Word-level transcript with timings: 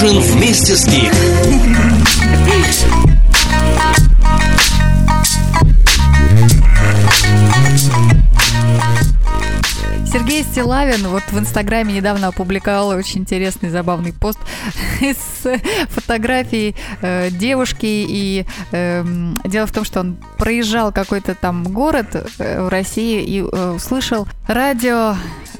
Ужин 0.00 0.20
вместе 0.20 0.76
с 0.76 0.86
Гик. 0.86 1.12
Сергей 10.06 10.44
Стилавин 10.44 11.08
вот 11.08 11.24
в 11.32 11.38
Инстаграме 11.40 11.94
недавно 11.94 12.28
опубликовал 12.28 12.90
очень 12.90 13.22
интересный, 13.22 13.70
забавный 13.70 14.12
пост 14.12 14.38
с 15.00 15.58
фотографией 15.88 16.76
э, 17.02 17.30
девушки. 17.32 17.86
И 17.86 18.46
э, 18.70 19.04
дело 19.46 19.66
в 19.66 19.72
том, 19.72 19.84
что 19.84 19.98
он 20.00 20.16
проезжал 20.36 20.92
какой-то 20.92 21.34
там 21.34 21.64
город 21.64 22.24
э, 22.38 22.62
в 22.62 22.68
России 22.68 23.20
и 23.24 23.40
э, 23.40 23.70
услышал 23.70 24.28
радио 24.46 25.16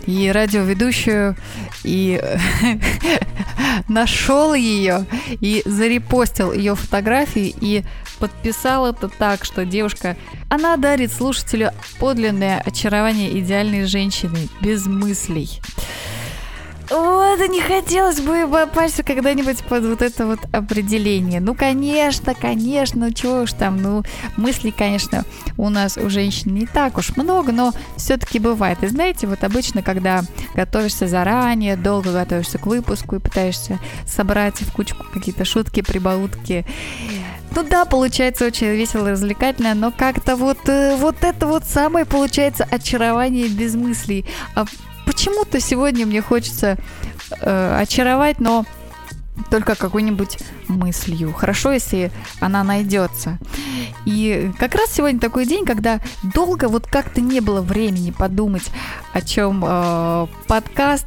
и 0.08 0.32
радиоведущую, 0.32 1.36
и 1.84 2.18
нашел 3.88 4.54
ее, 4.54 5.04
и 5.28 5.62
зарепостил 5.66 6.52
ее 6.52 6.74
фотографии, 6.74 7.54
и 7.60 7.84
подписал 8.18 8.86
это 8.86 9.08
так, 9.08 9.44
что 9.44 9.66
девушка, 9.66 10.16
она 10.48 10.78
дарит 10.78 11.12
слушателю 11.12 11.72
подлинное 12.00 12.58
очарование 12.64 13.38
идеальной 13.38 13.84
женщины, 13.84 14.48
без 14.62 14.86
мыслей. 14.86 15.60
Вот, 16.90 17.48
не 17.48 17.60
хотелось 17.60 18.20
бы 18.20 18.48
попасть 18.50 19.02
когда-нибудь 19.02 19.62
под 19.64 19.84
вот 19.84 20.02
это 20.02 20.26
вот 20.26 20.38
определение. 20.52 21.40
Ну, 21.40 21.54
конечно, 21.54 22.34
конечно, 22.34 23.12
чего 23.12 23.42
уж 23.42 23.52
там, 23.52 23.82
ну, 23.82 24.02
мыслей, 24.36 24.72
конечно, 24.72 25.24
у 25.58 25.68
нас 25.68 25.98
у 25.98 26.08
женщин 26.08 26.54
не 26.54 26.66
так 26.66 26.96
уж 26.96 27.16
много, 27.16 27.52
но 27.52 27.72
все-таки 27.96 28.38
бывает. 28.38 28.82
И 28.82 28.86
знаете, 28.86 29.26
вот 29.26 29.44
обычно, 29.44 29.82
когда 29.82 30.22
готовишься 30.54 31.06
заранее, 31.06 31.76
долго 31.76 32.12
готовишься 32.12 32.58
к 32.58 32.66
выпуску 32.66 33.16
и 33.16 33.20
пытаешься 33.20 33.78
собрать 34.06 34.60
в 34.60 34.72
кучку 34.72 35.04
какие-то 35.12 35.44
шутки, 35.44 35.82
прибаутки, 35.82 36.64
ну 37.54 37.64
да, 37.64 37.84
получается 37.84 38.46
очень 38.46 38.68
весело 38.68 39.10
развлекательно, 39.10 39.74
но 39.74 39.90
как-то 39.90 40.36
вот, 40.36 40.68
э, 40.68 40.96
вот 40.96 41.16
это 41.22 41.46
вот 41.46 41.64
самое 41.64 42.04
получается 42.04 42.66
очарование 42.70 43.48
без 43.48 43.74
мыслей. 43.74 44.26
А 44.54 44.64
почему-то 45.18 45.58
сегодня 45.58 46.06
мне 46.06 46.22
хочется 46.22 46.76
э, 47.40 47.78
очаровать, 47.80 48.38
но 48.38 48.64
только 49.50 49.74
какой-нибудь 49.74 50.38
мыслью. 50.68 51.32
Хорошо, 51.32 51.72
если 51.72 52.12
она 52.38 52.62
найдется. 52.62 53.38
И 54.04 54.52
как 54.60 54.76
раз 54.76 54.92
сегодня 54.92 55.18
такой 55.18 55.44
день, 55.44 55.64
когда 55.64 55.98
долго 56.22 56.68
вот 56.68 56.86
как-то 56.86 57.20
не 57.20 57.40
было 57.40 57.62
времени 57.62 58.12
подумать, 58.12 58.70
о 59.12 59.20
чем 59.20 59.64
э, 59.66 60.26
подкаст. 60.46 61.06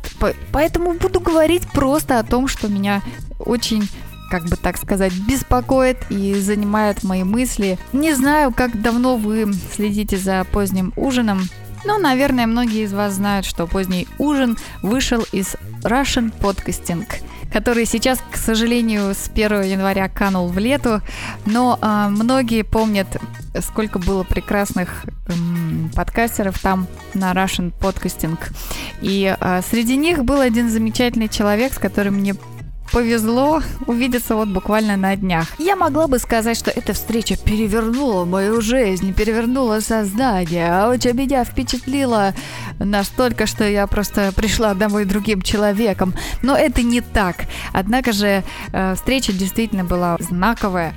Поэтому 0.51 0.91
буду 0.95 1.21
говорить 1.21 1.65
просто 1.71 2.19
о 2.19 2.23
том, 2.23 2.49
что 2.49 2.67
меня 2.67 3.01
очень 3.39 3.87
как 4.29 4.45
бы 4.45 4.55
так 4.55 4.77
сказать, 4.77 5.13
беспокоит 5.13 5.97
и 6.09 6.33
занимает 6.35 7.03
мои 7.03 7.23
мысли. 7.23 7.77
Не 7.91 8.13
знаю, 8.13 8.53
как 8.53 8.81
давно 8.81 9.17
вы 9.17 9.51
следите 9.75 10.17
за 10.17 10.45
поздним 10.45 10.93
ужином, 10.95 11.41
но, 11.85 11.97
наверное, 11.97 12.47
многие 12.47 12.83
из 12.83 12.93
вас 12.93 13.13
знают, 13.13 13.45
что 13.45 13.67
поздний 13.67 14.07
ужин 14.17 14.57
вышел 14.81 15.25
из 15.31 15.55
Russian 15.83 16.31
Podcasting, 16.39 17.05
который 17.51 17.85
сейчас, 17.85 18.19
к 18.31 18.37
сожалению, 18.37 19.13
с 19.13 19.29
1 19.29 19.63
января 19.63 20.07
канул 20.07 20.47
в 20.47 20.57
лету, 20.57 21.01
но 21.45 21.77
э, 21.81 22.07
многие 22.09 22.63
помнят, 22.63 23.07
сколько 23.59 23.99
было 23.99 24.23
прекрасных 24.23 25.05
э, 25.05 25.33
подкастеров 25.95 26.59
там 26.59 26.87
на 27.13 27.31
Russian 27.33 27.73
Podcasting. 27.79 28.37
И 29.01 29.35
э, 29.39 29.61
среди 29.69 29.97
них 29.97 30.23
был 30.23 30.39
один 30.39 30.69
замечательный 30.69 31.29
человек, 31.29 31.73
с 31.73 31.77
которым 31.77 32.15
мне 32.15 32.35
повезло 32.91 33.61
увидеться 33.87 34.35
вот 34.35 34.49
буквально 34.49 34.97
на 34.97 35.15
днях. 35.15 35.47
Я 35.57 35.75
могла 35.75 36.07
бы 36.07 36.19
сказать, 36.19 36.57
что 36.57 36.71
эта 36.71 36.93
встреча 36.93 37.35
перевернула 37.37 38.25
мою 38.25 38.61
жизнь, 38.61 39.13
перевернула 39.13 39.79
сознание, 39.79 40.69
а 40.71 40.89
очень 40.89 41.13
меня 41.13 41.43
впечатлила 41.43 42.33
настолько, 42.79 43.45
что 43.45 43.67
я 43.67 43.87
просто 43.87 44.31
пришла 44.35 44.73
домой 44.73 45.05
другим 45.05 45.41
человеком. 45.41 46.13
Но 46.41 46.55
это 46.55 46.81
не 46.81 47.01
так. 47.01 47.45
Однако 47.73 48.11
же 48.11 48.43
э, 48.73 48.95
встреча 48.95 49.33
действительно 49.33 49.83
была 49.83 50.17
знаковая. 50.19 50.93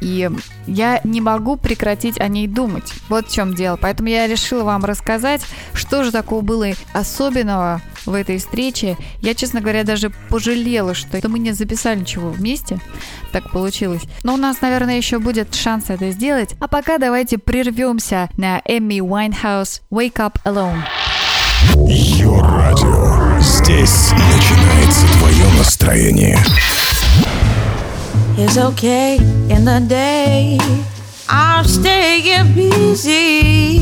И 0.00 0.30
я 0.66 1.00
не 1.04 1.20
могу 1.20 1.56
прекратить 1.56 2.20
о 2.20 2.28
ней 2.28 2.46
думать. 2.46 2.92
Вот 3.08 3.28
в 3.28 3.32
чем 3.34 3.54
дело. 3.54 3.76
Поэтому 3.76 4.08
я 4.08 4.26
решила 4.26 4.64
вам 4.64 4.84
рассказать, 4.84 5.42
что 5.72 6.04
же 6.04 6.12
такого 6.12 6.40
было 6.42 6.68
особенного 6.92 7.80
в 8.06 8.14
этой 8.14 8.38
встрече. 8.38 8.96
Я, 9.20 9.34
честно 9.34 9.60
говоря, 9.60 9.84
даже 9.84 10.10
пожалела, 10.28 10.94
что 10.94 11.20
мы 11.28 11.38
не 11.38 11.52
записали 11.52 12.00
ничего 12.00 12.30
вместе. 12.30 12.78
Так 13.32 13.50
получилось. 13.52 14.02
Но 14.24 14.34
у 14.34 14.36
нас, 14.36 14.60
наверное, 14.60 14.96
еще 14.96 15.18
будет 15.18 15.54
шанс 15.54 15.84
это 15.88 16.10
сделать. 16.10 16.54
А 16.60 16.68
пока 16.68 16.98
давайте 16.98 17.38
прервемся 17.38 18.28
на 18.36 18.60
Эмми 18.64 19.00
Уайнхаус 19.00 19.82
«Wake 19.90 20.14
Up 20.14 20.36
Alone». 20.44 20.82
Ее 21.86 22.40
радио. 22.40 23.40
Здесь 23.40 24.12
начинается 24.12 25.06
твое 25.18 25.46
настроение. 25.58 26.38
It's 28.40 28.56
okay 28.56 29.16
in 29.50 29.64
the 29.64 29.84
day. 29.88 30.60
I'm 31.28 31.64
staying 31.64 32.54
busy. 32.54 33.80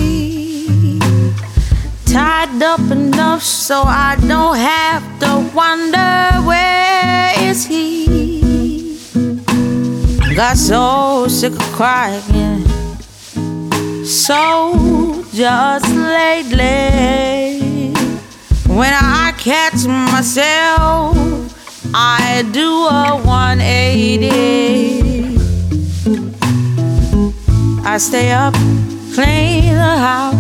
Tied 2.07 2.63
up 2.63 2.81
enough 2.91 3.43
so 3.43 3.83
I 3.83 4.17
don't 4.27 4.57
have 4.57 5.05
to 5.21 5.51
wonder 5.55 6.41
where 6.49 7.35
is 7.39 7.67
he. 7.67 8.99
Got 10.35 10.57
so 10.57 11.29
sick 11.29 11.53
of 11.53 11.73
crying. 11.77 12.65
So 14.07 15.23
just 15.35 15.87
lately, 15.95 17.61
when 18.75 18.95
I 18.95 19.35
catch 19.37 19.85
myself 19.87 21.36
I 21.99 22.45
do 22.53 22.69
a 22.89 23.17
180. 23.25 24.29
I 27.87 27.97
stay 27.97 28.33
up, 28.33 28.53
clean 29.15 29.73
the 29.73 29.97
house. 29.97 30.37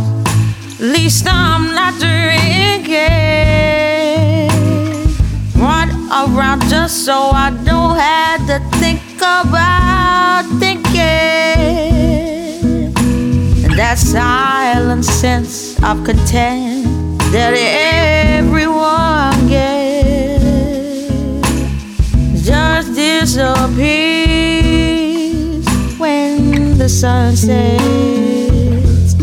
Least 0.78 1.26
I'm 1.26 1.74
not 1.74 1.94
drinking. 1.98 2.92
Run 5.56 5.88
around 6.12 6.60
just 6.68 7.06
so 7.06 7.30
I 7.32 7.48
don't 7.64 7.96
have 7.96 8.46
to 8.48 8.58
think 8.76 9.00
about 9.16 10.44
thinking. 10.60 11.00
And 13.64 13.78
that 13.78 13.96
silent 13.96 15.06
sense 15.06 15.82
of 15.82 16.04
content 16.04 16.84
that 17.32 17.54
everyone 17.54 17.85
the 26.86 26.90
sun 26.90 27.34
sets. 27.34 29.14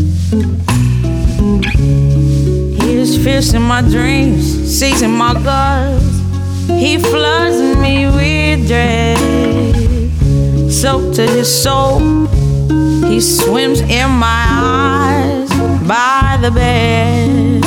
He's 2.82 3.16
fierce 3.24 3.54
in 3.54 3.62
my 3.62 3.80
dreams, 3.80 4.44
seizing 4.78 5.12
my 5.12 5.32
guts. 5.32 6.20
He 6.68 6.98
floods 6.98 7.78
me 7.78 8.06
with 8.06 8.66
dread, 8.68 9.18
soaked 10.70 11.14
to 11.16 11.26
his 11.26 11.48
soul. 11.62 12.26
He 13.10 13.18
swims 13.22 13.80
in 13.80 14.10
my 14.10 14.44
eyes 14.50 15.48
by 15.88 16.36
the 16.42 16.50
bed. 16.50 17.62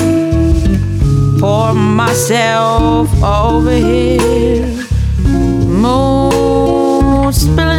Pour 1.39 1.73
myself 1.73 3.09
over 3.23 3.75
here 3.75 4.77
moon 5.67 7.33
spilling 7.33 7.76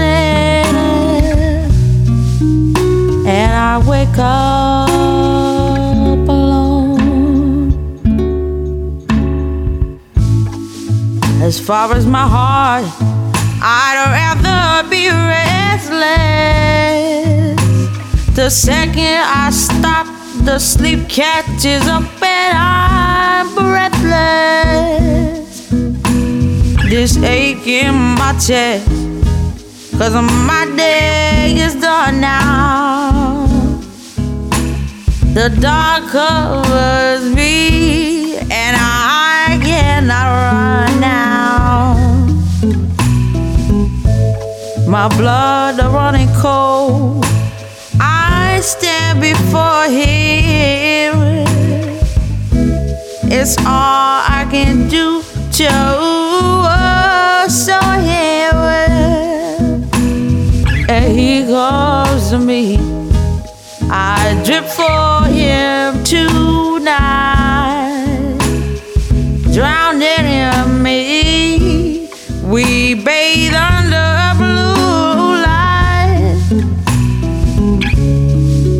up 4.18 4.88
alone. 6.28 7.70
As 11.42 11.58
far 11.60 11.92
as 11.92 12.06
my 12.06 12.26
heart, 12.26 12.84
I'd 13.62 13.96
rather 14.18 14.88
be 14.90 15.08
restless. 15.08 16.08
The 18.34 18.50
second 18.50 19.20
I 19.44 19.50
stop, 19.50 20.06
the 20.44 20.58
sleep 20.58 21.08
catches 21.08 21.86
up 21.86 22.22
and 22.22 22.58
I'm 22.58 23.54
breathless 23.54 24.58
this 26.88 27.18
ache 27.18 27.66
in 27.66 27.94
my 27.94 28.32
chest. 28.38 28.88
Cause 29.98 30.14
my 30.14 30.72
day 30.76 31.54
is 31.58 31.74
done 31.74 32.20
now. 32.20 33.17
The 35.38 35.50
dark 35.50 36.08
covers 36.08 37.32
me, 37.32 38.38
and 38.38 38.76
I 38.76 39.60
cannot 39.62 40.26
run 40.42 41.00
now. 41.00 41.94
my 44.88 45.06
blood 45.16 45.78
running 45.94 46.28
cold. 46.34 47.24
I 48.00 48.58
stand 48.64 49.20
before 49.20 49.84
him. 49.84 51.14
It's 53.30 53.56
all 53.58 54.18
I 54.38 54.44
can 54.50 54.88
do 54.88 55.22
to 55.58 55.70
show 57.62 57.86
him. 58.10 58.56
And 60.88 61.16
he 61.16 61.46
calls 61.46 62.34
me. 62.34 62.98
I 63.90 64.42
drip 64.44 64.66
for 64.66 65.27
tonight, 66.04 67.58
drowning 69.52 70.26
in 70.26 70.82
me. 70.82 72.08
We 72.42 72.94
bathe 72.94 73.54
under 73.54 74.34
blue 74.38 75.42
light. 75.48 76.40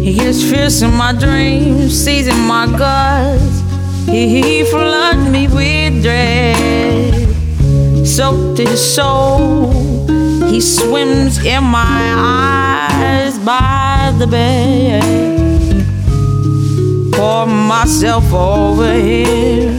He 0.03 0.15
gets 0.15 0.43
fierce 0.43 0.83
in 0.83 0.95
my 0.95 1.13
dreams, 1.13 1.93
seizing 2.05 2.41
my 2.47 2.67
guts. 2.67 3.63
He, 4.07 4.41
he 4.41 4.65
floods 4.65 5.29
me 5.31 5.49
with 5.49 6.03
dread, 6.03 7.15
soaked 8.07 8.59
his 8.59 8.81
soul. 8.95 10.07
He 10.49 10.61
swims 10.61 11.45
in 11.45 11.63
my 11.65 12.15
eyes 12.17 13.39
by 13.39 14.15
the 14.19 14.27
bed. 14.27 15.48
Pour 17.19 17.47
myself 17.47 18.33
over 18.33 18.95
here, 18.95 19.73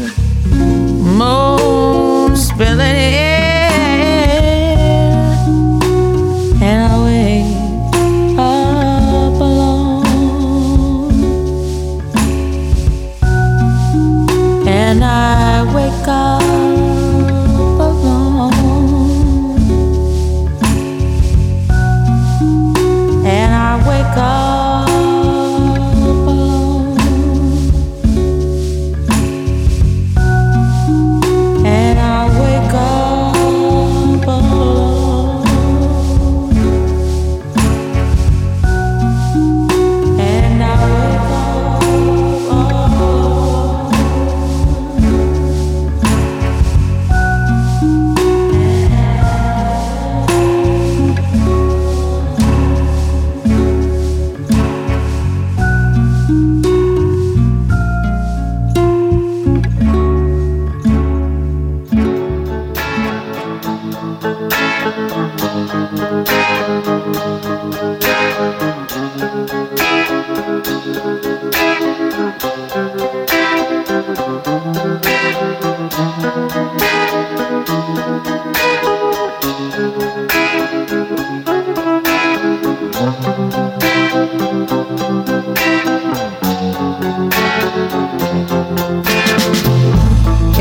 moon 1.18 2.36
spilling 2.36 3.09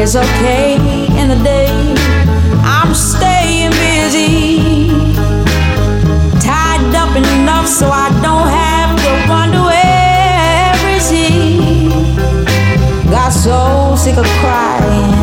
It's 0.00 0.14
okay 0.14 0.76
in 1.20 1.28
the 1.28 1.40
day. 1.42 1.66
I'm 2.62 2.94
staying 2.94 3.72
busy. 3.72 4.90
Tied 6.40 6.94
up 6.94 7.16
enough 7.16 7.66
so 7.66 7.90
I 7.90 8.08
don't 8.22 8.46
have 8.46 8.96
to 9.02 9.28
wonder 9.28 9.62
where 9.62 10.96
is 10.96 11.10
he. 11.10 11.88
Got 13.10 13.30
so 13.30 13.96
sick 13.96 14.16
of 14.16 14.26
crying. 14.40 15.17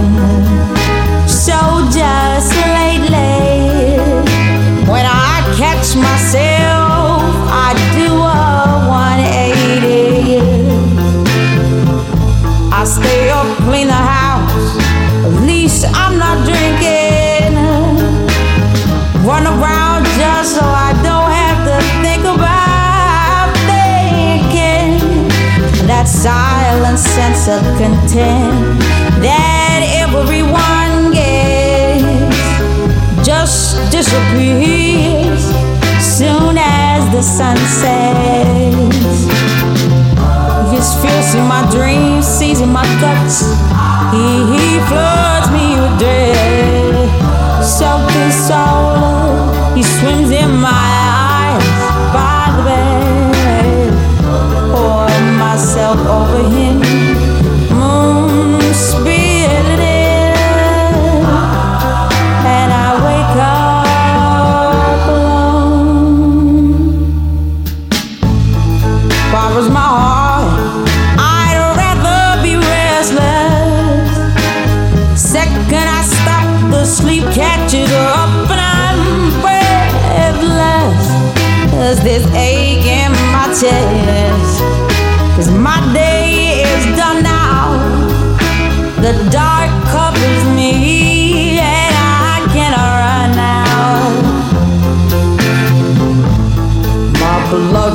Sense 27.16 27.48
of 27.48 27.62
content 27.80 28.78
that 29.24 29.80
everyone 30.04 31.14
gets 31.14 32.04
just 33.26 33.90
disappears 33.90 35.44
soon 36.04 36.58
as 36.60 37.02
the 37.16 37.22
sun 37.22 37.56
sets. 37.80 39.16
His 40.76 40.88
fierce 41.02 41.36
in 41.36 41.48
my 41.48 41.64
dreams, 41.72 42.26
seizing 42.28 42.74
my 42.74 42.86
guts. 43.00 43.48
He, 44.12 44.28
he 44.52 44.66
floods 44.90 45.48
me 45.56 45.80
with 45.80 45.96
dread. 45.98 47.08
Soaked 47.64 48.14
in 48.24 48.32
soul, 48.48 49.74
he 49.74 49.84
swims 49.84 50.32
in 50.32 50.52
my 50.52 50.86
eyes 51.24 51.64
by 52.12 52.44
the 52.58 52.64
bed. 52.68 53.90
Pour 54.74 55.08
myself 55.40 55.98
over 56.20 56.44
him, 56.50 56.65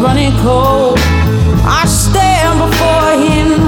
running 0.02 0.32
cold. 0.38 0.98
I 1.62 1.84
stand 1.86 2.58
before 2.58 3.12
him. 3.20 3.60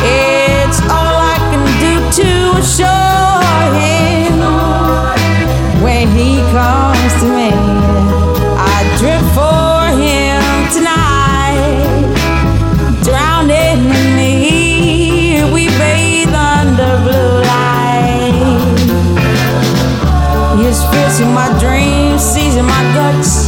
It's 0.00 0.80
all 0.88 1.16
I 1.20 1.36
can 1.50 1.64
do 1.84 1.94
to 2.18 2.30
assure 2.58 3.68
him. 3.76 4.40
When 5.82 6.08
he 6.16 6.40
comes 6.50 7.12
to 7.20 7.26
me, 7.28 7.52
I 8.56 8.78
drip 8.96 9.22
for 9.36 9.92
him 10.00 10.40
tonight. 10.72 12.08
Drowning 13.04 13.84
in 13.84 14.16
me, 14.16 15.44
we 15.52 15.68
bathe 15.76 16.34
under 16.34 16.96
blue 17.04 17.42
light. 17.52 18.32
His 20.56 20.82
fierce 20.84 21.20
in 21.20 21.32
my 21.34 21.48
dreams, 21.60 22.22
seizing 22.22 22.64
my 22.64 22.82
guts. 22.94 23.47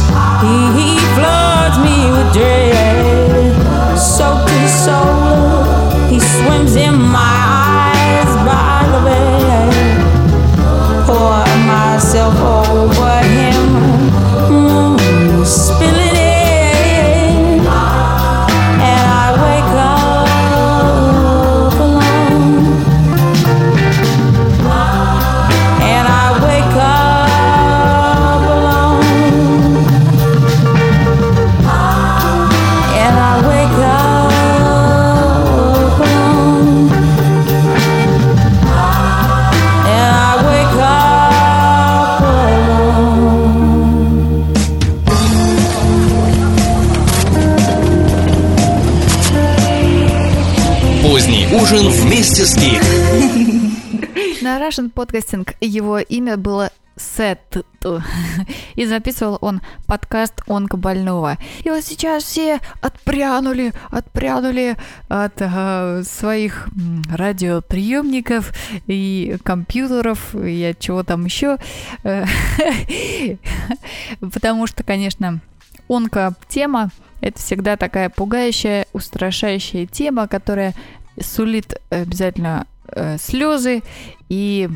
He, 0.51 0.97
floods 1.15 1.77
me 1.79 2.11
with 2.11 2.33
dread. 2.33 2.60
Podcasting 55.01 55.55
его 55.61 55.97
имя 55.97 56.37
было 56.37 56.69
Сет. 56.95 57.65
И 58.75 58.85
записывал 58.85 59.39
он 59.41 59.61
подкаст 59.87 60.43
онкобольного. 60.47 61.39
И 61.63 61.71
вот 61.71 61.83
сейчас 61.83 62.23
все 62.23 62.59
отпрянули, 62.81 63.73
отпрянули 63.89 64.77
от 65.07 65.33
э, 65.39 66.03
своих 66.03 66.69
радиоприемников 67.11 68.53
и 68.85 69.37
компьютеров 69.43 70.35
и 70.35 70.63
от 70.65 70.77
чего 70.77 71.01
там 71.01 71.25
еще. 71.25 71.57
Потому 74.19 74.67
что, 74.67 74.83
конечно, 74.83 75.39
онко-тема 75.87 76.91
это 77.21 77.39
всегда 77.39 77.75
такая 77.75 78.11
пугающая, 78.11 78.85
устрашающая 78.93 79.87
тема, 79.87 80.27
которая 80.27 80.75
сулит 81.19 81.81
обязательно 81.89 82.67
э, 82.91 83.17
слезы 83.17 83.83
и 84.29 84.69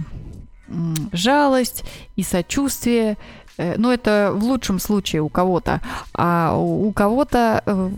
жалость 1.11 1.83
и 2.15 2.23
сочувствие. 2.23 3.17
Э, 3.57 3.75
ну, 3.77 3.91
это 3.91 4.31
в 4.33 4.43
лучшем 4.43 4.79
случае 4.79 5.21
у 5.21 5.29
кого-то. 5.29 5.81
А 6.13 6.55
у 6.57 6.91
кого-то 6.91 7.63
э, 7.65 7.89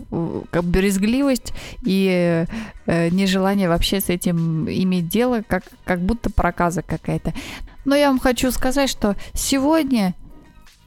как 0.50 0.64
брезгливость 0.64 1.52
и 1.82 2.44
э, 2.86 3.08
нежелание 3.10 3.68
вообще 3.68 4.00
с 4.00 4.08
этим 4.08 4.68
иметь 4.68 5.08
дело, 5.08 5.42
как, 5.46 5.64
как 5.84 6.00
будто 6.00 6.30
проказа 6.30 6.82
какая-то. 6.82 7.32
Но 7.84 7.94
я 7.94 8.08
вам 8.08 8.18
хочу 8.18 8.50
сказать, 8.50 8.90
что 8.90 9.16
сегодня 9.32 10.14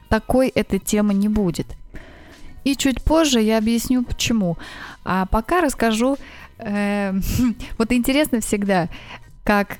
такой 0.09 0.49
этой 0.49 0.79
темы 0.79 1.13
не 1.13 1.29
будет. 1.29 1.67
И 2.63 2.75
чуть 2.75 3.01
позже 3.01 3.41
я 3.41 3.57
объясню 3.57 4.03
почему. 4.03 4.57
А 5.03 5.25
пока 5.25 5.61
расскажу. 5.61 6.17
Э, 6.59 7.13
вот 7.77 7.91
интересно 7.91 8.39
всегда, 8.39 8.87
как 9.43 9.79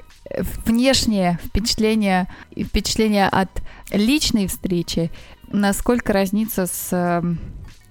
внешнее 0.66 1.40
впечатление, 1.44 2.28
впечатление 2.52 3.28
от 3.28 3.50
личной 3.92 4.48
встречи, 4.48 5.12
насколько 5.48 6.14
разнится 6.14 6.66
с 6.66 6.90
эм, 6.92 7.40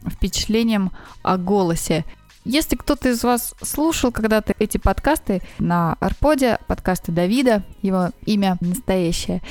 впечатлением 0.08 0.92
о 1.22 1.36
голосе. 1.36 2.04
Если 2.44 2.76
кто-то 2.76 3.10
из 3.10 3.22
вас 3.22 3.54
слушал 3.62 4.12
когда-то 4.12 4.54
эти 4.58 4.78
подкасты 4.78 5.42
на 5.58 5.94
Арподе, 6.00 6.58
подкасты 6.66 7.12
Давида, 7.12 7.64
его 7.82 8.10
имя 8.24 8.56
настоящее, 8.60 9.42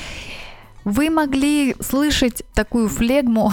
вы 0.85 1.11
могли 1.11 1.75
слышать 1.81 2.41
такую 2.55 2.89
флегму, 2.89 3.51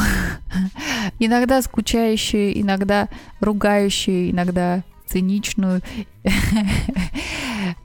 иногда 1.18 1.60
скучающую, 1.60 2.58
иногда 2.58 3.08
ругающую, 3.40 4.30
иногда 4.30 4.82
циничную. 5.06 5.82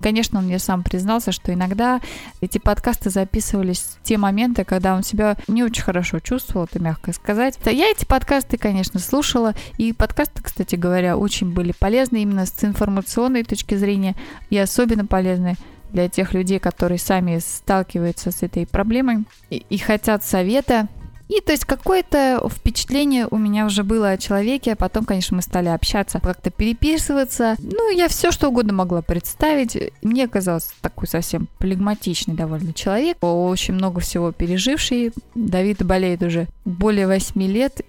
Конечно, 0.01 0.39
он 0.39 0.45
мне 0.45 0.59
сам 0.59 0.83
признался, 0.83 1.31
что 1.31 1.53
иногда 1.53 2.01
эти 2.41 2.57
подкасты 2.57 3.09
записывались 3.09 3.79
в 3.79 4.03
те 4.03 4.17
моменты, 4.17 4.63
когда 4.63 4.95
он 4.95 5.03
себя 5.03 5.37
не 5.47 5.63
очень 5.63 5.83
хорошо 5.83 6.19
чувствовал, 6.19 6.65
это 6.65 6.79
мягко 6.79 7.13
сказать. 7.13 7.57
Я 7.65 7.89
эти 7.89 8.05
подкасты, 8.05 8.57
конечно, 8.57 8.99
слушала, 8.99 9.55
и 9.77 9.93
подкасты, 9.93 10.41
кстати 10.41 10.75
говоря, 10.75 11.17
очень 11.17 11.53
были 11.53 11.73
полезны 11.77 12.21
именно 12.21 12.45
с 12.45 12.63
информационной 12.63 13.43
точки 13.43 13.75
зрения, 13.75 14.15
и 14.49 14.57
особенно 14.57 15.05
полезны 15.05 15.55
для 15.91 16.09
тех 16.09 16.33
людей, 16.33 16.59
которые 16.59 16.99
сами 16.99 17.39
сталкиваются 17.39 18.31
с 18.31 18.43
этой 18.43 18.65
проблемой 18.65 19.25
и, 19.49 19.65
и 19.69 19.77
хотят 19.77 20.23
совета, 20.23 20.87
и 21.31 21.39
то 21.39 21.53
есть 21.53 21.63
какое-то 21.63 22.45
впечатление 22.53 23.25
у 23.31 23.37
меня 23.37 23.65
уже 23.65 23.85
было 23.85 24.09
о 24.09 24.17
человеке, 24.17 24.73
а 24.73 24.75
потом, 24.75 25.05
конечно, 25.05 25.37
мы 25.37 25.41
стали 25.41 25.69
общаться, 25.69 26.19
как-то 26.19 26.49
переписываться. 26.49 27.55
Ну, 27.59 27.89
я 27.89 28.09
все 28.09 28.31
что 28.31 28.49
угодно 28.49 28.73
могла 28.73 29.01
представить. 29.01 29.77
Мне 30.01 30.27
казалось 30.27 30.69
такой 30.81 31.07
совсем 31.07 31.47
флегматичный 31.59 32.35
довольно 32.35 32.73
человек, 32.73 33.15
очень 33.21 33.75
много 33.75 34.01
всего 34.01 34.33
переживший. 34.33 35.13
Давид 35.33 35.85
болеет 35.85 36.21
уже 36.21 36.49
более 36.65 37.07
8 37.07 37.41
лет. 37.43 37.79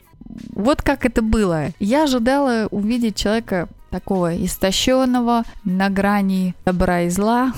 Вот 0.55 0.81
как 0.81 1.05
это 1.05 1.21
было. 1.21 1.71
Я 1.81 2.05
ожидала 2.05 2.69
увидеть 2.71 3.17
человека 3.17 3.69
такого 3.91 4.37
истощенного, 4.37 5.43
на 5.65 5.91
грани 5.91 6.55
добра 6.65 7.03
и 7.03 7.09
зла, 7.09 7.53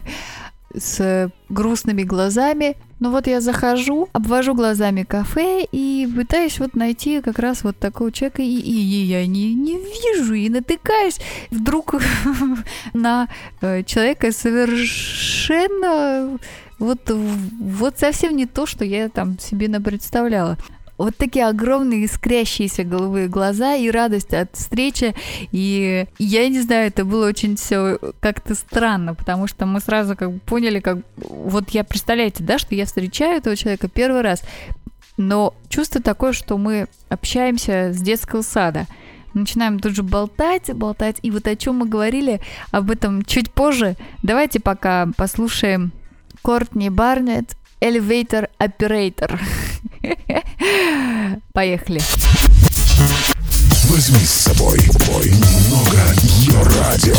с 0.74 1.30
грустными 1.50 2.04
глазами. 2.04 2.76
Но 3.00 3.10
вот 3.10 3.26
я 3.26 3.40
захожу, 3.40 4.08
обвожу 4.12 4.54
глазами 4.54 5.04
кафе 5.04 5.66
и 5.72 6.06
пытаюсь 6.14 6.60
вот 6.60 6.76
найти 6.76 7.22
как 7.22 7.38
раз 7.38 7.64
вот 7.64 7.78
такого 7.78 8.12
человека, 8.12 8.42
и, 8.42 8.46
и, 8.46 8.72
и 8.72 9.04
я 9.04 9.26
не, 9.26 9.54
не 9.54 9.78
вижу, 9.78 10.34
и 10.34 10.50
натыкаюсь. 10.50 11.18
Вдруг 11.50 11.94
на 12.92 13.28
э, 13.62 13.82
человека 13.84 14.32
совершенно 14.32 16.38
вот, 16.78 17.10
вот 17.10 17.98
совсем 17.98 18.36
не 18.36 18.44
то, 18.46 18.66
что 18.66 18.84
я 18.84 19.08
там 19.08 19.38
себе 19.38 19.68
напредставляла 19.68 20.58
вот 21.04 21.16
такие 21.16 21.46
огромные 21.46 22.04
искрящиеся 22.04 22.84
голубые 22.84 23.26
глаза 23.26 23.74
и 23.74 23.90
радость 23.90 24.34
от 24.34 24.54
встречи. 24.54 25.14
И 25.50 26.06
я 26.18 26.48
не 26.48 26.60
знаю, 26.60 26.88
это 26.88 27.06
было 27.06 27.26
очень 27.26 27.56
все 27.56 27.98
как-то 28.20 28.54
странно, 28.54 29.14
потому 29.14 29.46
что 29.46 29.64
мы 29.64 29.80
сразу 29.80 30.14
как 30.14 30.30
бы 30.30 30.38
поняли, 30.40 30.80
как 30.80 30.98
вот 31.16 31.70
я 31.70 31.84
представляете, 31.84 32.44
да, 32.44 32.58
что 32.58 32.74
я 32.74 32.84
встречаю 32.84 33.38
этого 33.38 33.56
человека 33.56 33.88
первый 33.88 34.20
раз, 34.20 34.42
но 35.16 35.54
чувство 35.70 36.02
такое, 36.02 36.34
что 36.34 36.58
мы 36.58 36.86
общаемся 37.08 37.92
с 37.94 38.00
детского 38.02 38.42
сада. 38.42 38.86
Начинаем 39.32 39.78
тут 39.78 39.94
же 39.94 40.02
болтать, 40.02 40.70
болтать. 40.74 41.16
И 41.22 41.30
вот 41.30 41.46
о 41.46 41.56
чем 41.56 41.76
мы 41.76 41.86
говорили, 41.86 42.40
об 42.72 42.90
этом 42.90 43.24
чуть 43.24 43.50
позже. 43.50 43.96
Давайте 44.22 44.60
пока 44.60 45.08
послушаем 45.16 45.92
Кортни 46.42 46.90
Барнетт 46.90 47.56
Elevator 47.80 48.48
Operator. 48.58 49.38
Поехали. 51.52 52.00
Возьми 53.88 54.24
с 54.24 54.30
собой 54.30 54.78
немного 55.24 56.14
ее 56.22 56.62
радио. 56.62 57.16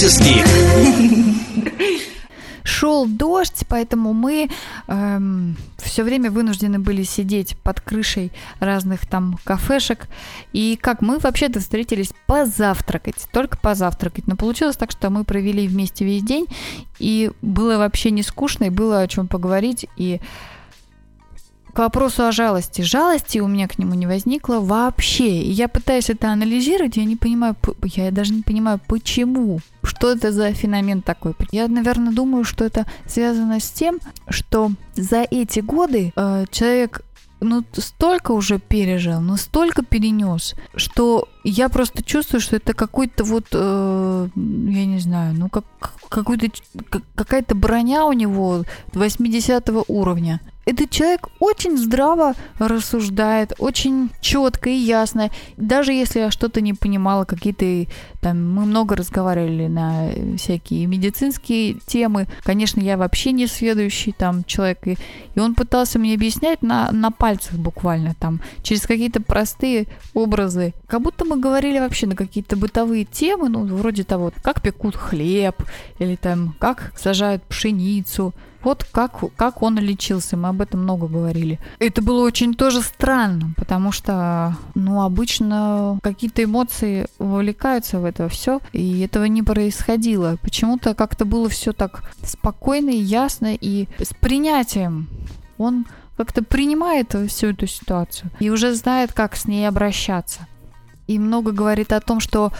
Гик. 0.00 0.46
Шел 2.62 3.06
дождь, 3.06 3.64
поэтому 3.68 4.12
мы 4.12 4.48
эм, 4.86 5.56
все 5.78 6.04
время 6.04 6.30
вынуждены 6.30 6.78
были 6.78 7.02
сидеть 7.02 7.56
под 7.64 7.80
крышей 7.80 8.30
разных 8.60 9.08
там 9.08 9.40
кафешек. 9.42 10.06
И 10.52 10.78
как 10.80 11.02
мы 11.02 11.18
вообще-то 11.18 11.58
встретились 11.58 12.12
позавтракать, 12.28 13.26
только 13.32 13.58
позавтракать. 13.58 14.28
Но 14.28 14.36
получилось 14.36 14.76
так, 14.76 14.92
что 14.92 15.10
мы 15.10 15.24
провели 15.24 15.66
вместе 15.66 16.04
весь 16.04 16.22
день, 16.22 16.46
и 17.00 17.32
было 17.42 17.78
вообще 17.78 18.12
не 18.12 18.22
скучно, 18.22 18.64
и 18.64 18.70
было 18.70 19.00
о 19.00 19.08
чем 19.08 19.26
поговорить. 19.26 19.86
И 19.96 20.20
к 21.78 21.80
вопросу 21.80 22.26
о 22.26 22.32
жалости. 22.32 22.82
Жалости 22.82 23.38
у 23.38 23.46
меня 23.46 23.68
к 23.68 23.78
нему 23.78 23.94
не 23.94 24.08
возникло 24.08 24.58
вообще. 24.58 25.28
И 25.28 25.52
я 25.52 25.68
пытаюсь 25.68 26.10
это 26.10 26.32
анализировать, 26.32 26.96
я 26.96 27.04
не 27.04 27.14
понимаю, 27.14 27.54
я 27.84 28.10
даже 28.10 28.34
не 28.34 28.42
понимаю, 28.42 28.80
почему. 28.88 29.60
Что 29.84 30.10
это 30.10 30.32
за 30.32 30.52
феномен 30.52 31.02
такой? 31.02 31.34
Я, 31.52 31.68
наверное, 31.68 32.12
думаю, 32.12 32.42
что 32.42 32.64
это 32.64 32.84
связано 33.06 33.60
с 33.60 33.70
тем, 33.70 34.00
что 34.28 34.72
за 34.96 35.24
эти 35.30 35.60
годы 35.60 36.12
э, 36.16 36.46
человек 36.50 37.02
ну, 37.40 37.62
столько 37.72 38.32
уже 38.32 38.58
пережил, 38.58 39.20
ну, 39.20 39.36
столько 39.36 39.84
перенес, 39.84 40.56
что 40.74 41.28
я 41.44 41.68
просто 41.68 42.02
чувствую, 42.02 42.40
что 42.40 42.56
это 42.56 42.74
какой-то 42.74 43.22
вот, 43.22 43.46
э, 43.52 44.28
я 44.34 44.86
не 44.86 44.98
знаю, 44.98 45.32
ну, 45.38 45.48
как, 45.48 45.64
какой-то, 46.08 46.48
какая-то 47.14 47.54
броня 47.54 48.04
у 48.04 48.12
него 48.12 48.64
80 48.94 49.68
уровня 49.86 50.40
этот 50.68 50.90
человек 50.90 51.28
очень 51.40 51.78
здраво 51.78 52.34
рассуждает, 52.58 53.54
очень 53.58 54.10
четко 54.20 54.68
и 54.68 54.74
ясно. 54.74 55.30
Даже 55.56 55.94
если 55.94 56.20
я 56.20 56.30
что-то 56.30 56.60
не 56.60 56.74
понимала, 56.74 57.24
какие-то 57.24 57.90
там 58.20 58.52
мы 58.52 58.66
много 58.66 58.94
разговаривали 58.94 59.66
на 59.66 60.10
всякие 60.36 60.84
медицинские 60.84 61.78
темы. 61.86 62.26
Конечно, 62.42 62.80
я 62.80 62.98
вообще 62.98 63.32
не 63.32 63.46
следующий 63.46 64.12
там 64.12 64.44
человек, 64.44 64.86
и, 64.86 64.98
и 65.34 65.40
он 65.40 65.54
пытался 65.54 65.98
мне 65.98 66.12
объяснять 66.12 66.60
на, 66.60 66.90
на 66.92 67.10
пальцах 67.10 67.54
буквально 67.54 68.14
там, 68.18 68.42
через 68.62 68.86
какие-то 68.86 69.22
простые 69.22 69.86
образы. 70.12 70.74
Как 70.86 71.00
будто 71.00 71.24
мы 71.24 71.38
говорили 71.38 71.78
вообще 71.78 72.06
на 72.06 72.14
какие-то 72.14 72.56
бытовые 72.58 73.06
темы, 73.06 73.48
ну, 73.48 73.64
вроде 73.64 74.04
того, 74.04 74.32
как 74.42 74.60
пекут 74.60 74.96
хлеб, 74.96 75.62
или 75.98 76.16
там, 76.16 76.54
как 76.58 76.92
сажают 76.94 77.42
пшеницу, 77.44 78.34
вот 78.62 78.84
как, 78.90 79.20
как 79.36 79.62
он 79.62 79.78
лечился, 79.78 80.36
мы 80.36 80.48
об 80.48 80.60
этом 80.60 80.82
много 80.82 81.06
говорили. 81.06 81.58
Это 81.78 82.02
было 82.02 82.24
очень 82.24 82.54
тоже 82.54 82.82
странно, 82.82 83.52
потому 83.56 83.92
что, 83.92 84.56
ну, 84.74 85.02
обычно 85.02 85.98
какие-то 86.02 86.44
эмоции 86.44 87.06
вовлекаются 87.18 88.00
в 88.00 88.04
это 88.04 88.28
все, 88.28 88.60
и 88.72 89.00
этого 89.00 89.24
не 89.24 89.42
происходило. 89.42 90.36
Почему-то 90.42 90.94
как-то 90.94 91.24
было 91.24 91.48
все 91.48 91.72
так 91.72 92.02
спокойно 92.22 92.90
и 92.90 92.98
ясно, 92.98 93.54
и 93.54 93.86
с 93.98 94.12
принятием. 94.14 95.08
Он 95.56 95.86
как-то 96.16 96.42
принимает 96.42 97.14
всю 97.28 97.48
эту 97.48 97.66
ситуацию 97.66 98.30
и 98.40 98.50
уже 98.50 98.74
знает, 98.74 99.12
как 99.12 99.36
с 99.36 99.44
ней 99.44 99.68
обращаться. 99.68 100.46
И 101.06 101.18
много 101.18 101.52
говорит 101.52 101.92
о 101.92 102.00
том, 102.00 102.20
что 102.20 102.52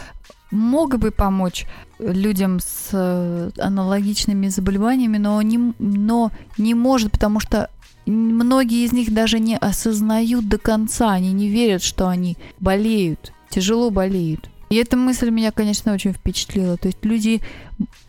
мог 0.51 0.99
бы 0.99 1.11
помочь 1.11 1.67
людям 1.99 2.61
с 2.61 2.91
э, 2.93 3.51
аналогичными 3.59 4.49
заболеваниями, 4.49 5.19
но 5.19 5.41
не, 5.43 5.75
но 5.79 6.31
не 6.57 6.75
может, 6.75 7.13
потому 7.13 7.41
что 7.41 7.71
многие 8.07 8.85
из 8.85 8.93
них 8.93 9.13
даже 9.13 9.39
не 9.39 9.57
осознают 9.57 10.49
до 10.49 10.59
конца, 10.59 11.13
они 11.13 11.33
не 11.33 11.49
верят, 11.49 11.83
что 11.83 12.09
они 12.09 12.37
болеют, 12.61 13.33
тяжело 13.51 13.91
болеют. 13.91 14.49
И 14.71 14.77
эта 14.77 14.97
мысль 14.97 15.31
меня, 15.31 15.51
конечно, 15.51 15.93
очень 15.93 16.13
впечатлила. 16.13 16.77
То 16.77 16.89
есть 16.89 17.03
люди 17.03 17.41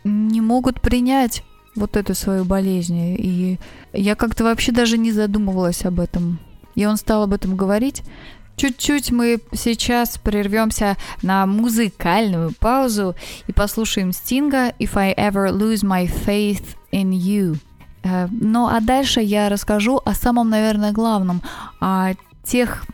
не 0.04 0.40
могут 0.40 0.80
принять 0.80 1.42
вот 1.74 1.96
эту 1.96 2.14
свою 2.14 2.44
болезнь. 2.44 3.16
И 3.18 3.58
я 3.92 4.14
как-то 4.14 4.44
вообще 4.44 4.72
даже 4.72 4.98
не 4.98 5.12
задумывалась 5.12 5.84
об 5.84 6.00
этом. 6.00 6.38
И 6.74 6.84
он 6.84 6.96
стал 6.96 7.22
об 7.22 7.32
этом 7.32 7.56
говорить. 7.56 8.02
Чуть-чуть 8.60 9.10
мы 9.10 9.40
сейчас 9.54 10.18
прервемся 10.18 10.98
на 11.22 11.46
музыкальную 11.46 12.52
паузу 12.60 13.16
и 13.46 13.52
послушаем 13.52 14.12
Стинга 14.12 14.74
«If 14.78 14.98
I 14.98 15.14
Ever 15.14 15.50
Lose 15.50 15.82
My 15.82 16.04
Faith 16.04 16.76
in 16.92 17.08
You». 17.08 17.56
Э, 18.02 18.28
ну 18.30 18.66
а 18.66 18.80
дальше 18.80 19.22
я 19.22 19.48
расскажу 19.48 20.02
о 20.04 20.12
самом, 20.12 20.50
наверное, 20.50 20.92
главном, 20.92 21.40
о 21.80 22.12
тех 22.44 22.84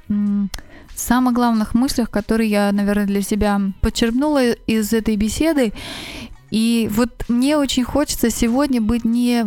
самых 0.94 1.35
главных 1.35 1.74
мыслях, 1.74 2.12
которые 2.12 2.48
я, 2.48 2.70
наверное, 2.70 3.07
для 3.07 3.22
себя 3.22 3.61
подчеркнула 3.81 4.52
из 4.52 4.92
этой 4.92 5.16
беседы. 5.16 5.72
И 6.52 6.88
вот 6.92 7.24
мне 7.26 7.57
очень 7.57 7.83
хочется 7.83 8.31
сегодня 8.31 8.81
быть 8.81 9.05
не 9.05 9.44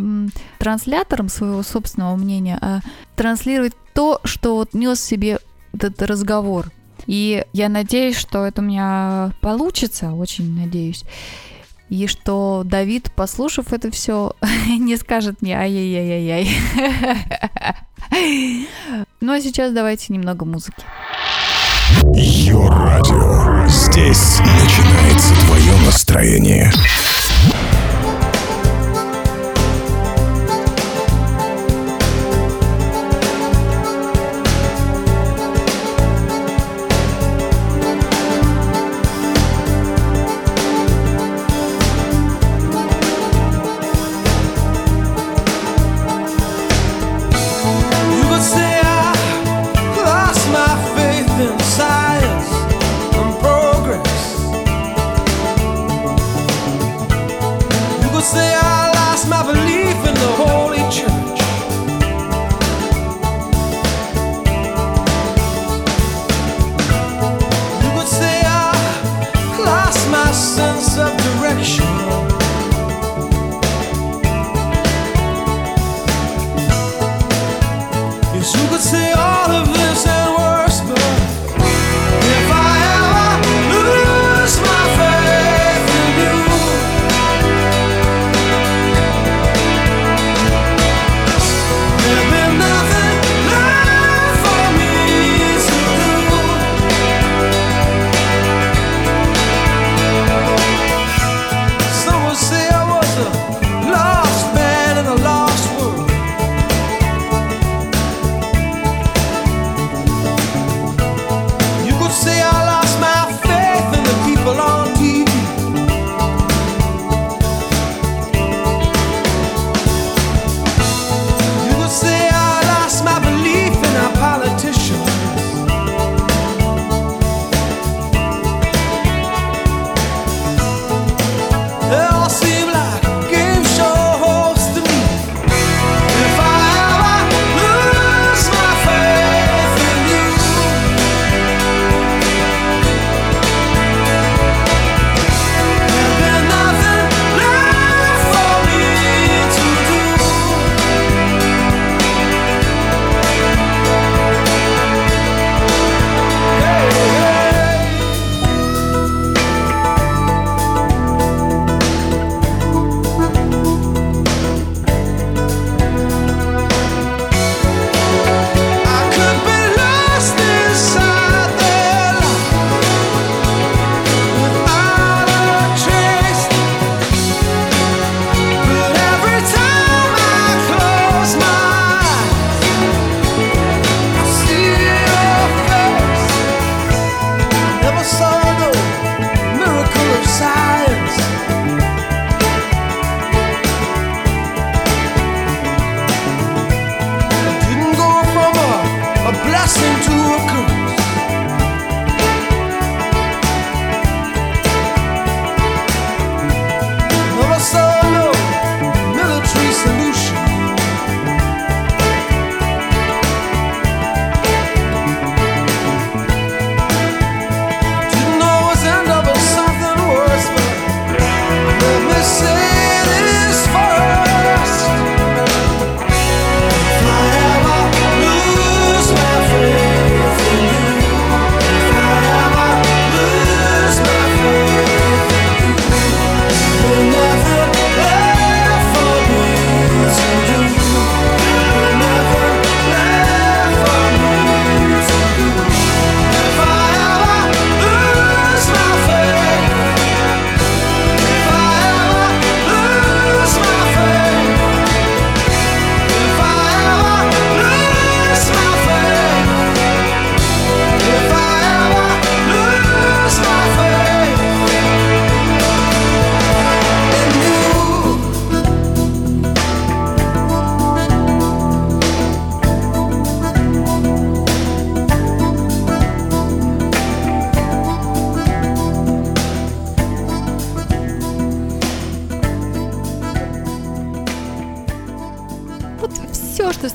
транслятором 0.58 1.30
своего 1.30 1.64
собственного 1.64 2.18
мнения, 2.18 2.60
а 2.62 2.82
транслировать 3.16 3.72
то, 3.94 4.20
что 4.26 4.56
вот 4.56 4.74
нес 4.74 5.02
себе 5.02 5.40
этот 5.84 6.02
разговор. 6.04 6.72
И 7.08 7.44
я 7.54 7.70
надеюсь, 7.70 8.18
что 8.18 8.46
это 8.46 8.62
у 8.62 8.66
меня 8.66 9.32
получится, 9.42 10.12
очень 10.12 10.54
надеюсь. 10.60 11.04
И 11.90 12.06
что 12.06 12.62
Давид, 12.66 13.12
послушав 13.16 13.74
это 13.74 13.90
все, 13.92 14.34
не 14.68 14.96
скажет 14.98 15.42
мне 15.42 15.58
ай-яй-яй-яй. 15.58 16.50
Ну 19.22 19.34
а 19.34 19.42
сейчас 19.42 19.72
давайте 19.72 20.12
немного 20.14 20.46
музыки. 20.46 20.84
Йо-радио. 22.16 23.68
Здесь 23.68 24.40
начинается 24.40 25.36
твое 25.46 25.78
настроение. 25.86 26.72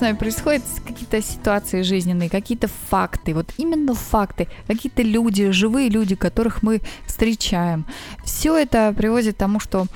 Нами 0.04 0.16
происходит, 0.16 0.62
какие-то 0.86 1.20
ситуации 1.22 1.82
жизненные, 1.82 2.30
какие-то 2.30 2.68
факты, 2.68 3.34
вот 3.34 3.52
именно 3.56 3.94
факты, 3.94 4.48
какие-то 4.66 5.02
люди, 5.02 5.50
живые 5.50 5.88
люди, 5.88 6.14
которых 6.14 6.62
мы 6.62 6.80
встречаем. 7.06 7.86
Все 8.24 8.56
это 8.56 8.92
приводит 8.96 9.34
к 9.34 9.38
тому, 9.38 9.60
что 9.60 9.86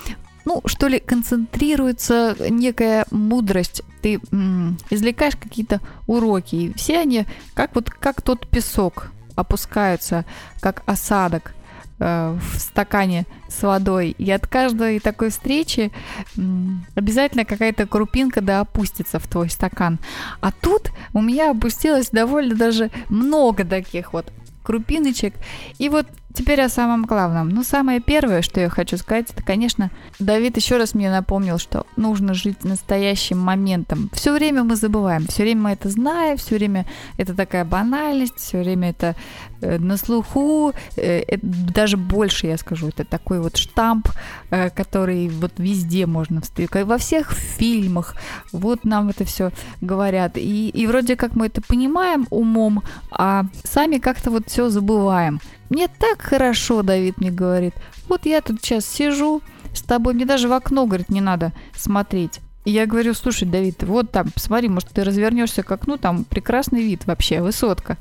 ну, 0.45 0.63
что 0.65 0.89
ли, 0.89 0.99
концентрируется 0.99 2.35
некая 2.49 3.05
мудрость. 3.11 3.83
Ты 4.01 4.19
м, 4.33 4.79
извлекаешь 4.89 5.37
какие-то 5.37 5.83
уроки, 6.07 6.55
и 6.57 6.73
все 6.75 7.01
они, 7.01 7.27
как 7.53 7.75
вот 7.75 7.91
как 7.91 8.23
тот 8.23 8.49
песок, 8.49 9.13
опускаются, 9.37 10.25
как 10.61 10.83
осадок 10.87 11.53
в 11.99 12.41
стакане 12.57 13.27
с 13.49 13.63
водой. 13.63 14.15
И 14.19 14.31
от 14.31 14.47
каждой 14.47 15.01
такой 15.01 15.31
встречи 15.31 15.91
обязательно 16.95 17.45
какая-то 17.45 17.87
крупинка 17.87 18.41
да 18.41 18.61
опустится 18.61 19.19
в 19.19 19.27
твой 19.27 19.51
стакан. 19.51 19.99
А 20.41 20.53
тут 20.53 20.91
у 21.13 21.21
меня 21.21 21.51
опустилось 21.51 22.11
довольно 22.11 22.55
даже 22.55 22.91
много 23.09 23.65
таких 23.65 24.13
вот 24.13 24.33
крупиночек. 24.63 25.35
И 25.79 25.89
вот 25.89 26.07
теперь 26.39 26.61
о 26.63 26.69
самом 26.69 27.05
главном. 27.05 27.49
Ну, 27.49 27.65
самое 27.65 27.99
первое, 27.99 28.43
что 28.43 28.61
я 28.61 28.69
хочу 28.69 28.97
сказать, 28.97 29.27
это, 29.31 29.43
конечно, 29.43 29.91
Давид 30.21 30.57
еще 30.57 30.77
раз 30.77 30.95
мне 30.95 31.11
напомнил, 31.11 31.59
что 31.59 31.85
нужно 31.97 32.33
жить 32.33 32.63
настоящим 32.63 33.39
моментом. 33.39 34.09
Все 34.13 34.33
время 34.33 34.63
мы 34.63 34.77
забываем, 34.77 35.27
все 35.27 35.43
время 35.43 35.63
мы 35.63 35.71
это 35.73 35.91
знаем, 35.91 36.37
все 36.37 36.55
время 36.55 36.87
это 37.17 37.35
такая 37.35 37.65
банальность, 37.65 38.37
все 38.37 38.61
время 38.61 38.91
это 38.91 39.17
э, 39.61 39.79
на 39.79 39.97
слуху, 39.97 40.73
э, 40.97 41.25
это, 41.27 41.45
даже 41.45 41.97
больше, 41.97 42.47
я 42.47 42.57
скажу, 42.57 42.87
это 42.87 43.05
такой 43.05 43.41
вот 43.41 43.57
штамп, 43.57 44.09
э, 44.51 44.71
который 44.71 45.29
вот 45.29 45.55
везде 45.59 46.07
можно 46.07 46.41
встретить, 46.41 46.85
во 46.85 46.99
всех 46.99 47.33
фильмах, 47.33 48.15
вот 48.53 48.85
нам 48.85 49.09
это 49.09 49.25
все 49.25 49.51
говорят. 49.81 50.37
И, 50.37 50.69
и 50.69 50.87
вроде 50.87 51.17
как 51.17 51.35
мы 51.35 51.47
это 51.47 51.61
понимаем 51.63 52.29
умом, 52.31 52.85
а 53.11 53.47
сами 53.65 53.99
как-то 53.99 54.31
вот 54.31 54.49
все 54.49 54.71
забываем. 54.71 55.41
Мне 55.71 55.89
так 55.89 56.23
хорошо, 56.23 56.83
Давид 56.83 57.19
мне 57.19 57.31
говорит. 57.31 57.75
Вот 58.09 58.27
я 58.27 58.41
тут 58.41 58.61
сейчас 58.63 58.87
сижу 58.87 59.43
с 59.75 59.83
тобой, 59.83 60.15
мне 60.15 60.25
даже 60.25 60.49
в 60.49 60.53
окно, 60.53 60.87
говорит, 60.87 61.09
не 61.11 61.21
надо 61.21 61.53
смотреть. 61.77 62.41
И 62.65 62.71
я 62.71 62.87
говорю, 62.87 63.15
слушай, 63.15 63.47
Давид, 63.47 63.83
вот 63.83 64.11
там, 64.11 64.31
посмотри, 64.31 64.69
может, 64.69 64.91
ты 64.91 65.05
развернешься 65.05 65.63
к 65.63 65.71
окну, 65.71 65.97
там 65.97 66.25
прекрасный 66.25 66.83
вид 66.83 67.07
вообще, 67.07 67.41
высотка. 67.41 67.97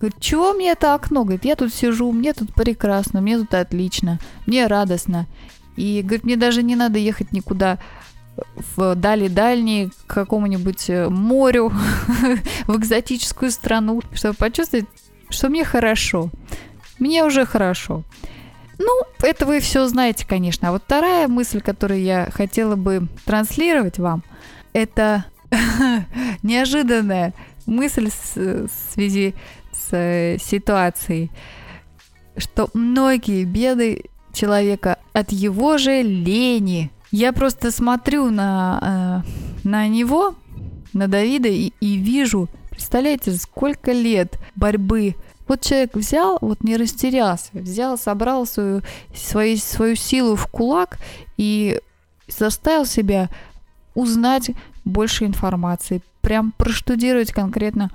Говорит, 0.00 0.20
чего 0.20 0.52
мне 0.54 0.72
это 0.72 0.94
окно? 0.94 1.24
Говорит, 1.24 1.44
я 1.44 1.56
тут 1.56 1.72
сижу, 1.72 2.10
мне 2.12 2.32
тут 2.32 2.54
прекрасно, 2.54 3.20
мне 3.20 3.38
тут 3.38 3.54
отлично, 3.54 4.18
мне 4.46 4.66
радостно. 4.66 5.26
И, 5.76 6.02
говорит, 6.02 6.24
мне 6.24 6.36
даже 6.36 6.62
не 6.62 6.76
надо 6.76 6.98
ехать 6.98 7.32
никуда 7.32 7.78
в 8.76 8.94
дали-дальние, 8.94 9.90
к 10.06 10.14
какому-нибудь 10.14 10.88
э, 10.88 11.08
морю, 11.08 11.72
в 12.66 12.76
экзотическую 12.76 13.50
страну, 13.50 14.02
чтобы 14.14 14.34
почувствовать, 14.34 14.86
что 15.28 15.48
мне 15.48 15.64
хорошо. 15.64 16.30
Мне 17.00 17.24
уже 17.24 17.44
хорошо. 17.44 18.04
Ну, 18.78 19.02
это 19.22 19.44
вы 19.44 19.60
все 19.60 19.88
знаете, 19.88 20.24
конечно. 20.26 20.68
А 20.68 20.72
вот 20.72 20.82
вторая 20.84 21.28
мысль, 21.28 21.60
которую 21.60 22.00
я 22.00 22.28
хотела 22.32 22.76
бы 22.76 23.08
транслировать 23.24 23.98
вам, 23.98 24.22
это 24.72 25.24
неожиданная 26.42 27.34
мысль 27.66 28.10
в 28.34 28.70
связи 28.92 29.34
с 29.72 29.88
э, 29.92 30.38
ситуацией, 30.38 31.30
что 32.36 32.68
многие 32.74 33.44
беды 33.44 34.04
человека 34.32 34.98
от 35.12 35.32
его 35.32 35.78
же 35.78 36.02
лени. 36.02 36.90
Я 37.10 37.32
просто 37.32 37.70
смотрю 37.70 38.30
на, 38.30 39.24
э, 39.24 39.68
на 39.68 39.88
него, 39.88 40.34
на 40.92 41.08
Давида, 41.08 41.48
и, 41.48 41.72
и 41.80 41.96
вижу, 41.96 42.48
представляете, 42.70 43.32
сколько 43.32 43.92
лет 43.92 44.38
борьбы 44.54 45.16
вот 45.50 45.62
человек 45.62 45.96
взял, 45.96 46.38
вот 46.40 46.62
не 46.62 46.76
растерялся, 46.76 47.50
взял, 47.54 47.98
собрал 47.98 48.46
свою, 48.46 48.82
свою, 49.12 49.56
свою 49.56 49.96
силу 49.96 50.36
в 50.36 50.46
кулак 50.46 50.98
и 51.36 51.80
заставил 52.28 52.86
себя 52.86 53.28
узнать 53.96 54.52
больше 54.84 55.24
информации, 55.24 56.02
прям 56.20 56.52
проштудировать 56.56 57.32
конкретно 57.32 57.90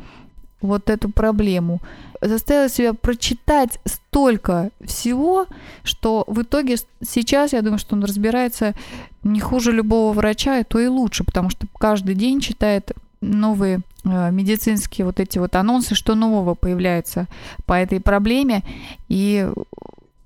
вот 0.59 0.89
эту 0.89 1.09
проблему. 1.09 1.79
Заставил 2.19 2.67
себя 2.67 2.93
прочитать 2.93 3.79
столько 3.85 4.71
всего, 4.83 5.47
что 5.85 6.25
в 6.27 6.41
итоге 6.41 6.75
сейчас, 7.07 7.53
я 7.53 7.61
думаю, 7.61 7.79
что 7.79 7.95
он 7.95 8.03
разбирается 8.03 8.73
не 9.23 9.39
хуже 9.39 9.71
любого 9.71 10.11
врача, 10.11 10.59
и 10.59 10.65
то 10.65 10.77
и 10.77 10.87
лучше, 10.87 11.23
потому 11.23 11.49
что 11.49 11.67
каждый 11.79 12.15
день 12.15 12.41
читает 12.41 12.91
новые 13.21 13.79
медицинские 14.05 15.05
вот 15.05 15.19
эти 15.19 15.37
вот 15.39 15.55
анонсы, 15.55 15.95
что 15.95 16.15
нового 16.15 16.53
появляется 16.53 17.27
по 17.65 17.73
этой 17.73 17.99
проблеме, 17.99 18.63
и 19.09 19.49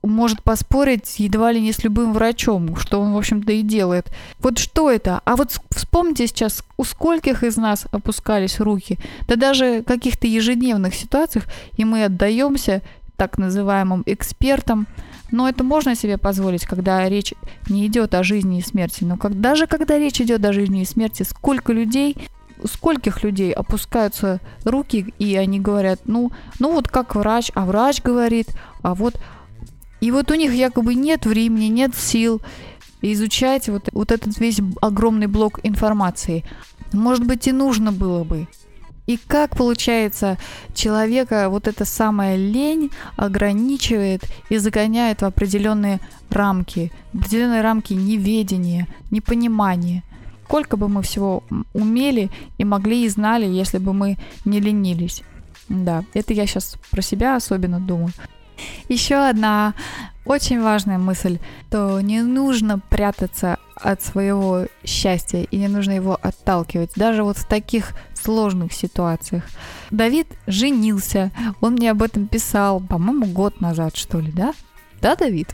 может 0.01 0.43
поспорить 0.43 1.19
едва 1.19 1.51
ли 1.51 1.61
не 1.61 1.73
с 1.73 1.83
любым 1.83 2.13
врачом, 2.13 2.75
что 2.77 3.01
он, 3.01 3.13
в 3.13 3.17
общем-то, 3.17 3.51
и 3.51 3.61
делает. 3.61 4.11
Вот 4.39 4.57
что 4.57 4.89
это? 4.89 5.21
А 5.25 5.35
вот 5.35 5.59
вспомните 5.71 6.27
сейчас, 6.27 6.63
у 6.77 6.83
скольких 6.83 7.43
из 7.43 7.57
нас 7.57 7.85
опускались 7.91 8.59
руки, 8.59 8.97
да 9.27 9.35
даже 9.35 9.81
в 9.81 9.83
каких-то 9.83 10.27
ежедневных 10.27 10.95
ситуациях, 10.95 11.45
и 11.75 11.83
мы 11.83 12.05
отдаемся 12.05 12.81
так 13.17 13.37
называемым 13.37 14.03
экспертам, 14.05 14.87
но 15.31 15.49
это 15.49 15.63
можно 15.63 15.93
себе 15.93 16.17
позволить, 16.17 16.65
когда 16.65 17.07
речь 17.07 17.33
не 17.67 17.85
идет 17.85 18.15
о 18.15 18.23
жизни 18.23 18.59
и 18.59 18.63
смерти. 18.63 19.03
Но 19.03 19.17
как, 19.17 19.39
даже 19.39 19.67
когда 19.67 19.99
речь 19.99 20.21
идет 20.21 20.43
о 20.45 20.53
жизни 20.53 20.81
и 20.81 20.85
смерти, 20.85 21.23
сколько 21.23 21.73
людей 21.73 22.15
скольких 22.65 23.23
людей 23.23 23.51
опускаются 23.51 24.39
руки, 24.63 25.13
и 25.19 25.35
они 25.35 25.59
говорят, 25.59 26.01
ну, 26.05 26.31
ну 26.59 26.73
вот 26.73 26.87
как 26.87 27.15
врач, 27.15 27.51
а 27.55 27.65
врач 27.65 28.01
говорит, 28.01 28.49
а 28.81 28.95
вот... 28.95 29.19
И 30.01 30.11
вот 30.11 30.31
у 30.31 30.35
них 30.35 30.53
якобы 30.53 30.95
нет 30.95 31.25
времени, 31.25 31.65
нет 31.65 31.93
сил 31.93 32.41
изучать 33.01 33.67
вот, 33.67 33.89
вот 33.91 34.11
этот 34.11 34.37
весь 34.39 34.61
огромный 34.81 35.27
блок 35.27 35.59
информации. 35.63 36.45
Может 36.93 37.27
быть, 37.27 37.47
и 37.47 37.51
нужно 37.51 37.91
было 37.91 38.23
бы. 38.23 38.47
И 39.07 39.17
как 39.17 39.57
получается, 39.57 40.37
человека 40.75 41.49
вот 41.49 41.67
эта 41.67 41.83
самая 41.83 42.35
лень 42.35 42.91
ограничивает 43.15 44.23
и 44.49 44.57
загоняет 44.57 45.21
в 45.21 45.25
определенные 45.25 45.99
рамки, 46.29 46.91
определенные 47.13 47.61
рамки 47.61 47.93
неведения, 47.93 48.87
непонимания 49.09 50.03
сколько 50.49 50.77
бы 50.77 50.89
мы 50.89 51.03
всего 51.03 51.43
умели 51.73 52.31
и 52.57 52.65
могли 52.65 53.05
и 53.05 53.09
знали, 53.09 53.45
если 53.45 53.77
бы 53.77 53.93
мы 53.93 54.17
не 54.45 54.59
ленились. 54.59 55.21
Да, 55.69 56.03
это 56.15 56.33
я 56.33 56.47
сейчас 56.47 56.75
про 56.89 57.03
себя 57.03 57.35
особенно 57.35 57.79
думаю. 57.79 58.13
Еще 58.89 59.15
одна 59.15 59.75
очень 60.25 60.59
важная 60.59 60.97
мысль, 60.97 61.37
то 61.69 62.01
не 62.01 62.23
нужно 62.23 62.79
прятаться 62.79 63.59
от 63.75 64.01
своего 64.01 64.65
счастья 64.83 65.43
и 65.43 65.57
не 65.57 65.67
нужно 65.67 65.91
его 65.91 66.17
отталкивать, 66.19 66.93
даже 66.95 67.23
вот 67.23 67.37
в 67.37 67.47
таких 67.47 67.91
сложных 68.15 68.73
ситуациях. 68.73 69.43
Давид 69.91 70.27
женился, 70.47 71.31
он 71.61 71.73
мне 71.73 71.91
об 71.91 72.01
этом 72.01 72.25
писал, 72.25 72.79
по-моему, 72.79 73.27
год 73.27 73.61
назад, 73.61 73.95
что 73.95 74.19
ли, 74.19 74.31
да? 74.31 74.53
Да, 74.99 75.15
Давид? 75.15 75.53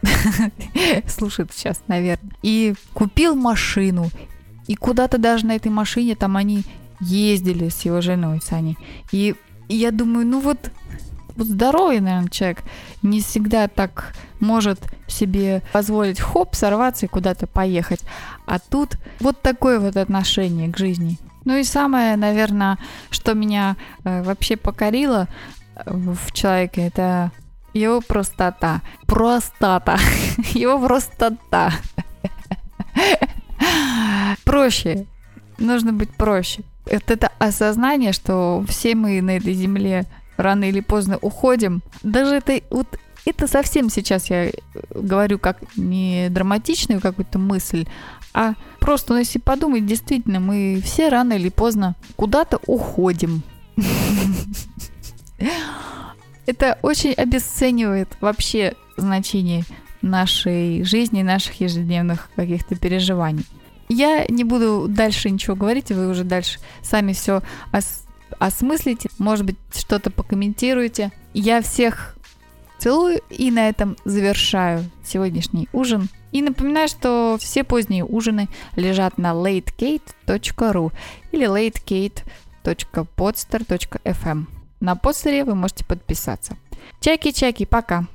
Слушает 1.07 1.51
сейчас, 1.53 1.81
наверное. 1.87 2.31
И 2.41 2.73
купил 2.93 3.35
машину, 3.35 4.09
и 4.67 4.75
куда-то 4.75 5.17
даже 5.17 5.45
на 5.45 5.55
этой 5.55 5.71
машине 5.71 6.15
там 6.15 6.37
они 6.37 6.63
ездили 6.99 7.69
с 7.69 7.81
его 7.81 8.01
женой, 8.01 8.41
с. 8.41 8.77
И, 9.11 9.35
и 9.67 9.75
я 9.75 9.91
думаю, 9.91 10.25
ну 10.25 10.39
вот, 10.39 10.71
вот 11.35 11.47
здоровый, 11.47 11.99
наверное, 11.99 12.29
человек 12.29 12.63
не 13.01 13.21
всегда 13.21 13.67
так 13.67 14.15
может 14.39 14.79
себе 15.07 15.61
позволить 15.71 16.19
хоп, 16.19 16.55
сорваться 16.55 17.05
и 17.05 17.09
куда-то 17.09 17.47
поехать. 17.47 18.01
А 18.45 18.59
тут 18.59 18.97
вот 19.19 19.41
такое 19.41 19.79
вот 19.79 19.97
отношение 19.97 20.71
к 20.71 20.77
жизни. 20.77 21.19
Ну 21.43 21.55
и 21.55 21.63
самое, 21.63 22.15
наверное, 22.15 22.79
что 23.11 23.33
меня 23.33 23.75
э, 24.03 24.23
вообще 24.23 24.57
покорило 24.57 25.27
э, 25.75 25.91
в 25.93 26.31
человеке, 26.31 26.87
это 26.87 27.31
его 27.73 28.01
простота. 28.01 28.81
Простота. 29.05 29.99
его 30.53 30.79
простота 30.79 31.71
проще. 34.65 35.05
Нужно 35.57 35.93
быть 35.93 36.09
проще. 36.09 36.63
Вот 36.85 37.11
это 37.11 37.31
осознание, 37.39 38.13
что 38.13 38.65
все 38.67 38.95
мы 38.95 39.21
на 39.21 39.37
этой 39.37 39.53
земле 39.53 40.05
рано 40.37 40.65
или 40.65 40.79
поздно 40.81 41.17
уходим. 41.21 41.81
Даже 42.03 42.35
это 42.35 42.61
вот 42.69 42.87
это 43.25 43.47
совсем 43.47 43.89
сейчас 43.89 44.29
я 44.29 44.51
говорю 44.89 45.39
как 45.39 45.57
не 45.77 46.29
драматичную 46.29 47.01
какую-то 47.01 47.39
мысль, 47.39 47.87
а 48.33 48.53
просто, 48.79 49.13
ну, 49.13 49.19
если 49.19 49.39
подумать, 49.39 49.85
действительно, 49.85 50.39
мы 50.39 50.81
все 50.83 51.09
рано 51.09 51.33
или 51.33 51.49
поздно 51.49 51.95
куда-то 52.15 52.59
уходим. 52.67 53.41
Это 56.45 56.77
очень 56.83 57.13
обесценивает 57.13 58.09
вообще 58.21 58.75
значение 58.97 59.63
нашей 60.01 60.83
жизни, 60.83 61.23
наших 61.23 61.59
ежедневных 61.61 62.29
каких-то 62.35 62.75
переживаний. 62.75 63.45
Я 63.87 64.25
не 64.27 64.43
буду 64.43 64.87
дальше 64.89 65.29
ничего 65.29 65.55
говорить, 65.55 65.91
вы 65.91 66.09
уже 66.09 66.23
дальше 66.23 66.59
сами 66.81 67.13
все 67.13 67.43
ос- 67.71 68.03
осмыслите, 68.39 69.09
может 69.19 69.45
быть, 69.45 69.57
что-то 69.73 70.09
покомментируете. 70.09 71.11
Я 71.33 71.61
всех 71.61 72.15
целую 72.77 73.21
и 73.29 73.51
на 73.51 73.69
этом 73.69 73.95
завершаю 74.05 74.85
сегодняшний 75.03 75.69
ужин. 75.71 76.09
И 76.31 76.41
напоминаю, 76.41 76.87
что 76.87 77.37
все 77.39 77.63
поздние 77.63 78.03
ужины 78.03 78.49
лежат 78.75 79.17
на 79.17 79.31
latekate.ru 79.31 80.91
или 81.31 81.47
latekate.podster.fm. 81.47 84.45
На 84.81 84.95
подстере 84.95 85.45
вы 85.45 85.55
можете 85.55 85.85
подписаться. 85.85 86.57
Чаки-чаки, 86.99 87.65
пока! 87.65 88.05